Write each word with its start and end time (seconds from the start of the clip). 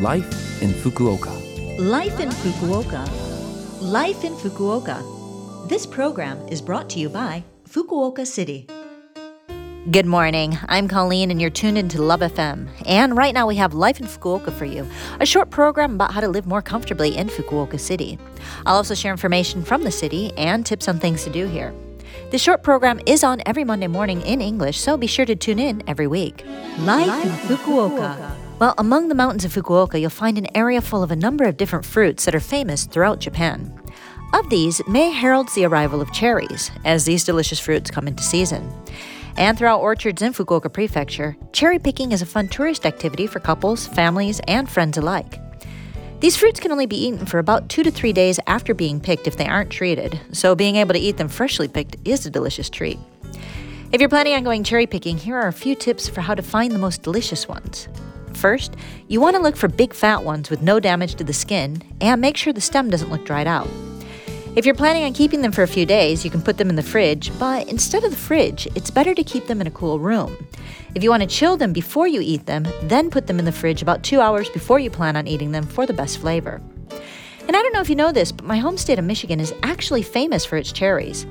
Life 0.00 0.60
in 0.60 0.70
Fukuoka. 0.70 1.30
Life 1.78 2.18
in 2.18 2.28
Fukuoka. 2.28 3.08
Life 3.80 4.24
in 4.24 4.34
Fukuoka. 4.34 5.68
This 5.68 5.86
program 5.86 6.36
is 6.48 6.60
brought 6.60 6.90
to 6.90 6.98
you 6.98 7.08
by 7.08 7.44
Fukuoka 7.68 8.26
City. 8.26 8.66
Good 9.92 10.06
morning. 10.06 10.58
I'm 10.68 10.88
Colleen, 10.88 11.30
and 11.30 11.40
you're 11.40 11.48
tuned 11.48 11.78
into 11.78 12.02
Love 12.02 12.22
FM. 12.22 12.66
And 12.86 13.16
right 13.16 13.32
now 13.32 13.46
we 13.46 13.54
have 13.54 13.72
Life 13.72 14.00
in 14.00 14.06
Fukuoka 14.06 14.52
for 14.52 14.64
you, 14.64 14.84
a 15.20 15.26
short 15.26 15.50
program 15.50 15.94
about 15.94 16.12
how 16.12 16.20
to 16.20 16.28
live 16.28 16.46
more 16.46 16.60
comfortably 16.60 17.16
in 17.16 17.28
Fukuoka 17.28 17.78
City. 17.78 18.18
I'll 18.66 18.74
also 18.74 18.96
share 18.96 19.12
information 19.12 19.62
from 19.62 19.84
the 19.84 19.92
city 19.92 20.32
and 20.36 20.66
tips 20.66 20.88
on 20.88 20.98
things 20.98 21.22
to 21.22 21.30
do 21.30 21.46
here. 21.46 21.72
This 22.32 22.42
short 22.42 22.64
program 22.64 22.98
is 23.06 23.22
on 23.22 23.42
every 23.46 23.62
Monday 23.62 23.86
morning 23.86 24.22
in 24.22 24.40
English, 24.40 24.80
so 24.80 24.96
be 24.96 25.06
sure 25.06 25.26
to 25.26 25.36
tune 25.36 25.60
in 25.60 25.84
every 25.86 26.08
week. 26.08 26.44
Life, 26.80 27.24
in 27.24 27.30
Fukuoka. 27.30 28.43
Well, 28.60 28.74
among 28.78 29.08
the 29.08 29.16
mountains 29.16 29.44
of 29.44 29.52
Fukuoka, 29.52 30.00
you'll 30.00 30.10
find 30.10 30.38
an 30.38 30.56
area 30.56 30.80
full 30.80 31.02
of 31.02 31.10
a 31.10 31.16
number 31.16 31.44
of 31.44 31.56
different 31.56 31.84
fruits 31.84 32.24
that 32.24 32.36
are 32.36 32.40
famous 32.40 32.84
throughout 32.84 33.18
Japan. 33.18 33.72
Of 34.32 34.48
these, 34.48 34.80
May 34.86 35.10
heralds 35.10 35.54
the 35.54 35.64
arrival 35.64 36.00
of 36.00 36.12
cherries, 36.12 36.70
as 36.84 37.04
these 37.04 37.24
delicious 37.24 37.58
fruits 37.58 37.90
come 37.90 38.06
into 38.06 38.22
season. 38.22 38.70
And 39.36 39.58
throughout 39.58 39.80
orchards 39.80 40.22
in 40.22 40.32
Fukuoka 40.32 40.72
Prefecture, 40.72 41.36
cherry 41.52 41.80
picking 41.80 42.12
is 42.12 42.22
a 42.22 42.26
fun 42.26 42.46
tourist 42.46 42.86
activity 42.86 43.26
for 43.26 43.40
couples, 43.40 43.88
families, 43.88 44.40
and 44.46 44.70
friends 44.70 44.98
alike. 44.98 45.40
These 46.20 46.36
fruits 46.36 46.60
can 46.60 46.70
only 46.70 46.86
be 46.86 47.06
eaten 47.06 47.26
for 47.26 47.40
about 47.40 47.68
two 47.68 47.82
to 47.82 47.90
three 47.90 48.12
days 48.12 48.38
after 48.46 48.72
being 48.72 49.00
picked 49.00 49.26
if 49.26 49.36
they 49.36 49.48
aren't 49.48 49.70
treated, 49.70 50.20
so 50.30 50.54
being 50.54 50.76
able 50.76 50.94
to 50.94 51.00
eat 51.00 51.16
them 51.16 51.28
freshly 51.28 51.66
picked 51.66 51.96
is 52.04 52.24
a 52.24 52.30
delicious 52.30 52.70
treat. 52.70 53.00
If 53.90 54.00
you're 54.00 54.08
planning 54.08 54.34
on 54.34 54.44
going 54.44 54.62
cherry 54.62 54.86
picking, 54.86 55.18
here 55.18 55.36
are 55.36 55.48
a 55.48 55.52
few 55.52 55.74
tips 55.74 56.08
for 56.08 56.20
how 56.20 56.36
to 56.36 56.42
find 56.42 56.70
the 56.70 56.78
most 56.78 57.02
delicious 57.02 57.48
ones. 57.48 57.88
First, 58.34 58.76
you 59.08 59.20
want 59.20 59.36
to 59.36 59.42
look 59.42 59.56
for 59.56 59.68
big 59.68 59.94
fat 59.94 60.22
ones 60.22 60.50
with 60.50 60.62
no 60.62 60.80
damage 60.80 61.14
to 61.16 61.24
the 61.24 61.32
skin 61.32 61.82
and 62.00 62.20
make 62.20 62.36
sure 62.36 62.52
the 62.52 62.60
stem 62.60 62.90
doesn't 62.90 63.10
look 63.10 63.24
dried 63.24 63.46
out. 63.46 63.68
If 64.56 64.64
you're 64.64 64.74
planning 64.76 65.02
on 65.02 65.12
keeping 65.12 65.40
them 65.40 65.50
for 65.50 65.64
a 65.64 65.68
few 65.68 65.84
days, 65.84 66.24
you 66.24 66.30
can 66.30 66.40
put 66.40 66.58
them 66.58 66.70
in 66.70 66.76
the 66.76 66.82
fridge, 66.82 67.36
but 67.40 67.68
instead 67.68 68.04
of 68.04 68.12
the 68.12 68.16
fridge, 68.16 68.68
it's 68.76 68.90
better 68.90 69.12
to 69.12 69.24
keep 69.24 69.46
them 69.46 69.60
in 69.60 69.66
a 69.66 69.70
cool 69.72 69.98
room. 69.98 70.46
If 70.94 71.02
you 71.02 71.10
want 71.10 71.22
to 71.22 71.28
chill 71.28 71.56
them 71.56 71.72
before 71.72 72.06
you 72.06 72.20
eat 72.20 72.46
them, 72.46 72.64
then 72.84 73.10
put 73.10 73.26
them 73.26 73.40
in 73.40 73.46
the 73.46 73.52
fridge 73.52 73.82
about 73.82 74.04
two 74.04 74.20
hours 74.20 74.48
before 74.50 74.78
you 74.78 74.90
plan 74.90 75.16
on 75.16 75.26
eating 75.26 75.50
them 75.50 75.66
for 75.66 75.86
the 75.86 75.92
best 75.92 76.18
flavor. 76.18 76.60
And 77.46 77.56
I 77.56 77.62
don't 77.62 77.72
know 77.72 77.80
if 77.80 77.90
you 77.90 77.96
know 77.96 78.12
this, 78.12 78.30
but 78.30 78.46
my 78.46 78.58
home 78.58 78.78
state 78.78 78.98
of 78.98 79.04
Michigan 79.04 79.40
is 79.40 79.52
actually 79.64 80.02
famous 80.02 80.44
for 80.44 80.56
its 80.56 80.70
cherries. 80.70 81.26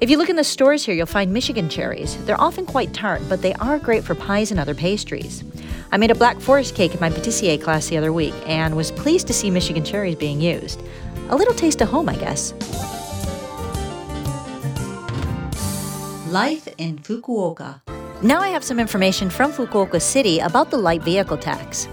If 0.00 0.10
you 0.10 0.18
look 0.18 0.28
in 0.28 0.36
the 0.36 0.44
stores 0.44 0.84
here, 0.84 0.94
you'll 0.94 1.06
find 1.06 1.32
Michigan 1.32 1.68
cherries. 1.68 2.16
They're 2.26 2.40
often 2.40 2.66
quite 2.66 2.92
tart, 2.92 3.22
but 3.28 3.40
they 3.40 3.54
are 3.54 3.78
great 3.78 4.02
for 4.02 4.16
pies 4.16 4.50
and 4.50 4.58
other 4.58 4.74
pastries. 4.74 5.44
I 5.94 5.96
made 5.96 6.10
a 6.10 6.14
black 6.16 6.40
forest 6.40 6.74
cake 6.74 6.92
in 6.92 6.98
my 6.98 7.08
patissier 7.08 7.62
class 7.62 7.86
the 7.86 7.96
other 7.96 8.12
week 8.12 8.34
and 8.46 8.76
was 8.76 8.90
pleased 8.90 9.28
to 9.28 9.32
see 9.32 9.48
Michigan 9.48 9.84
cherries 9.84 10.16
being 10.16 10.40
used. 10.40 10.82
A 11.28 11.36
little 11.36 11.54
taste 11.54 11.80
of 11.82 11.88
home, 11.88 12.08
I 12.08 12.16
guess. 12.16 12.52
Life 16.32 16.66
in 16.78 16.98
Fukuoka. 16.98 17.80
Now 18.24 18.40
I 18.40 18.48
have 18.48 18.64
some 18.64 18.80
information 18.80 19.30
from 19.30 19.52
Fukuoka 19.52 20.02
City 20.02 20.40
about 20.40 20.72
the 20.72 20.78
light 20.78 21.04
vehicle 21.04 21.38
tax. 21.38 21.86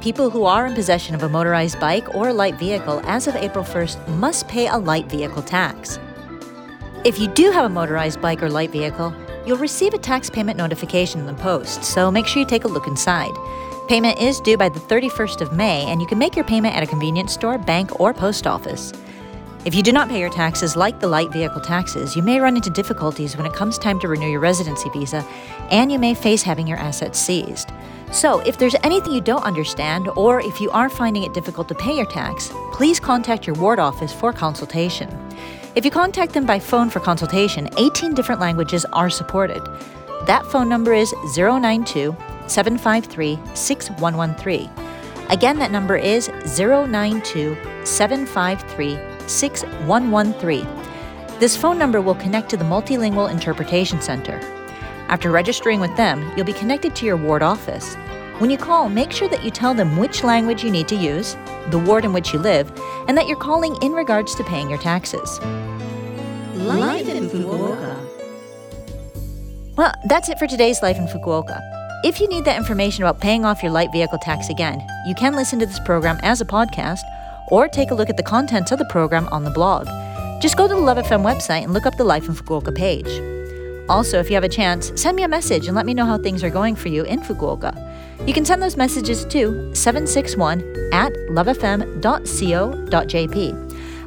People 0.00 0.30
who 0.30 0.44
are 0.44 0.66
in 0.66 0.74
possession 0.74 1.14
of 1.14 1.22
a 1.22 1.28
motorized 1.28 1.78
bike 1.78 2.14
or 2.14 2.28
a 2.28 2.32
light 2.32 2.54
vehicle 2.54 3.02
as 3.04 3.26
of 3.26 3.36
April 3.36 3.66
1st 3.66 4.08
must 4.16 4.48
pay 4.48 4.68
a 4.68 4.78
light 4.78 5.10
vehicle 5.10 5.42
tax. 5.42 5.98
If 7.04 7.18
you 7.18 7.28
do 7.28 7.50
have 7.50 7.66
a 7.66 7.68
motorized 7.68 8.22
bike 8.22 8.42
or 8.42 8.48
light 8.48 8.70
vehicle, 8.70 9.14
you'll 9.46 9.58
receive 9.58 9.94
a 9.94 9.98
tax 9.98 10.30
payment 10.30 10.56
notification 10.56 11.20
in 11.20 11.26
the 11.26 11.34
post, 11.34 11.84
so 11.84 12.10
make 12.10 12.26
sure 12.26 12.40
you 12.40 12.48
take 12.48 12.64
a 12.64 12.68
look 12.68 12.86
inside. 12.86 13.32
Payment 13.88 14.20
is 14.20 14.40
due 14.40 14.56
by 14.56 14.68
the 14.68 14.80
31st 14.80 15.40
of 15.40 15.52
May, 15.52 15.84
and 15.86 16.00
you 16.00 16.06
can 16.06 16.18
make 16.18 16.36
your 16.36 16.44
payment 16.44 16.76
at 16.76 16.82
a 16.82 16.86
convenience 16.86 17.32
store, 17.32 17.58
bank, 17.58 18.00
or 18.00 18.14
post 18.14 18.46
office. 18.46 18.92
If 19.64 19.74
you 19.74 19.82
do 19.82 19.92
not 19.92 20.08
pay 20.08 20.18
your 20.18 20.30
taxes 20.30 20.74
like 20.74 20.98
the 20.98 21.06
light 21.06 21.30
vehicle 21.30 21.60
taxes, 21.60 22.16
you 22.16 22.22
may 22.22 22.40
run 22.40 22.56
into 22.56 22.70
difficulties 22.70 23.36
when 23.36 23.46
it 23.46 23.52
comes 23.52 23.78
time 23.78 24.00
to 24.00 24.08
renew 24.08 24.28
your 24.28 24.40
residency 24.40 24.88
visa, 24.90 25.24
and 25.70 25.92
you 25.92 25.98
may 25.98 26.14
face 26.14 26.42
having 26.42 26.66
your 26.66 26.78
assets 26.78 27.18
seized. 27.18 27.70
So, 28.10 28.40
if 28.40 28.58
there's 28.58 28.74
anything 28.82 29.12
you 29.12 29.20
don't 29.20 29.44
understand, 29.44 30.08
or 30.16 30.40
if 30.40 30.60
you 30.60 30.70
are 30.70 30.88
finding 30.88 31.22
it 31.22 31.32
difficult 31.32 31.68
to 31.68 31.74
pay 31.74 31.96
your 31.96 32.06
tax, 32.06 32.52
please 32.72 32.98
contact 32.98 33.46
your 33.46 33.54
ward 33.56 33.78
office 33.78 34.12
for 34.12 34.32
consultation. 34.32 35.08
If 35.74 35.86
you 35.86 35.90
contact 35.90 36.34
them 36.34 36.44
by 36.44 36.58
phone 36.58 36.90
for 36.90 37.00
consultation, 37.00 37.66
18 37.78 38.12
different 38.12 38.42
languages 38.42 38.84
are 38.92 39.08
supported. 39.08 39.62
That 40.26 40.44
phone 40.44 40.68
number 40.68 40.92
is 40.92 41.14
092 41.34 42.14
753 42.46 43.40
6113. 43.54 44.70
Again, 45.30 45.58
that 45.58 45.70
number 45.70 45.96
is 45.96 46.28
092 46.58 47.56
753 47.84 48.98
6113. 49.26 50.66
This 51.38 51.56
phone 51.56 51.78
number 51.78 52.02
will 52.02 52.16
connect 52.16 52.50
to 52.50 52.58
the 52.58 52.64
Multilingual 52.64 53.30
Interpretation 53.30 54.02
Center. 54.02 54.38
After 55.08 55.30
registering 55.30 55.80
with 55.80 55.96
them, 55.96 56.30
you'll 56.36 56.44
be 56.44 56.52
connected 56.52 56.94
to 56.96 57.06
your 57.06 57.16
ward 57.16 57.42
office. 57.42 57.94
When 58.40 58.50
you 58.50 58.58
call, 58.58 58.90
make 58.90 59.10
sure 59.10 59.28
that 59.28 59.42
you 59.42 59.50
tell 59.50 59.72
them 59.72 59.96
which 59.96 60.22
language 60.22 60.62
you 60.62 60.70
need 60.70 60.88
to 60.88 60.96
use, 60.96 61.34
the 61.70 61.78
ward 61.78 62.04
in 62.04 62.12
which 62.12 62.32
you 62.32 62.38
live, 62.38 62.70
and 63.08 63.16
that 63.16 63.26
you're 63.26 63.36
calling 63.36 63.76
in 63.82 63.92
regards 63.92 64.34
to 64.34 64.44
paying 64.44 64.68
your 64.68 64.78
taxes. 64.78 65.40
Life 66.54 67.08
in 67.08 67.28
Fukuoka. 67.28 67.96
Well, 69.76 69.94
that's 70.06 70.28
it 70.28 70.38
for 70.38 70.46
today's 70.46 70.82
Life 70.82 70.98
in 70.98 71.06
Fukuoka. 71.06 71.60
If 72.04 72.20
you 72.20 72.28
need 72.28 72.44
that 72.44 72.58
information 72.58 73.04
about 73.04 73.20
paying 73.20 73.44
off 73.44 73.62
your 73.62 73.72
light 73.72 73.92
vehicle 73.92 74.18
tax 74.18 74.48
again, 74.48 74.84
you 75.06 75.14
can 75.14 75.34
listen 75.34 75.58
to 75.60 75.66
this 75.66 75.80
program 75.80 76.18
as 76.22 76.40
a 76.40 76.44
podcast 76.44 77.02
or 77.48 77.68
take 77.68 77.90
a 77.90 77.94
look 77.94 78.10
at 78.10 78.16
the 78.16 78.22
contents 78.22 78.72
of 78.72 78.78
the 78.78 78.84
program 78.86 79.28
on 79.28 79.44
the 79.44 79.50
blog. 79.50 79.86
Just 80.42 80.56
go 80.56 80.66
to 80.66 80.74
the 80.74 80.80
Love 80.80 80.98
FM 80.98 81.22
website 81.22 81.62
and 81.62 81.72
look 81.72 81.86
up 81.86 81.96
the 81.96 82.04
Life 82.04 82.28
in 82.28 82.34
Fukuoka 82.34 82.74
page. 82.74 83.08
Also, 83.88 84.18
if 84.18 84.28
you 84.28 84.34
have 84.34 84.44
a 84.44 84.48
chance, 84.48 84.92
send 85.00 85.16
me 85.16 85.22
a 85.22 85.28
message 85.28 85.66
and 85.66 85.76
let 85.76 85.86
me 85.86 85.94
know 85.94 86.04
how 86.04 86.18
things 86.18 86.42
are 86.42 86.50
going 86.50 86.74
for 86.74 86.88
you 86.88 87.04
in 87.04 87.20
Fukuoka. 87.20 87.72
You 88.26 88.32
can 88.32 88.44
send 88.44 88.62
those 88.62 88.76
messages 88.76 89.24
to 89.26 89.74
761 89.74 90.60
at 90.92 91.12
lovefm.co.jp. 91.30 91.92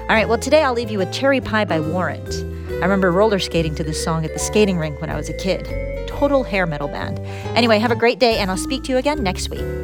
All 0.00 0.08
right, 0.08 0.28
well, 0.28 0.38
today 0.38 0.62
I'll 0.62 0.74
leave 0.74 0.90
you 0.90 0.98
with 0.98 1.12
Cherry 1.12 1.40
Pie 1.40 1.64
by 1.64 1.80
Warrant. 1.80 2.44
I 2.70 2.82
remember 2.82 3.10
roller 3.10 3.38
skating 3.40 3.74
to 3.76 3.82
this 3.82 4.04
song 4.04 4.24
at 4.24 4.32
the 4.32 4.38
skating 4.38 4.76
rink 4.78 5.00
when 5.00 5.10
I 5.10 5.16
was 5.16 5.28
a 5.28 5.36
kid. 5.36 5.66
Total 6.06 6.44
hair 6.44 6.66
metal 6.66 6.88
band. 6.88 7.18
Anyway, 7.56 7.78
have 7.78 7.90
a 7.90 7.96
great 7.96 8.20
day, 8.20 8.38
and 8.38 8.50
I'll 8.50 8.56
speak 8.56 8.84
to 8.84 8.92
you 8.92 8.98
again 8.98 9.22
next 9.22 9.50
week. 9.50 9.83